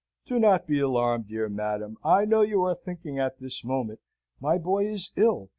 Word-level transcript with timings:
Do 0.25 0.39
not 0.39 0.65
be 0.65 0.79
alarmed, 0.79 1.27
dear 1.27 1.47
madam! 1.47 1.95
I 2.03 2.25
know 2.25 2.41
you 2.41 2.63
are 2.63 2.73
thinking 2.73 3.19
at 3.19 3.39
this 3.39 3.63
moment, 3.63 3.99
'My 4.39 4.57
boy 4.57 4.87
is 4.87 5.11
ill. 5.15 5.49